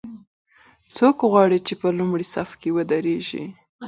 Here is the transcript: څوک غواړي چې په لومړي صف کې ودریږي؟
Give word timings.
څوک 0.95 1.17
غواړي 1.31 1.59
چې 1.67 1.73
په 1.81 1.87
لومړي 1.97 2.25
صف 2.33 2.49
کې 2.61 2.69
ودریږي؟ 2.75 3.43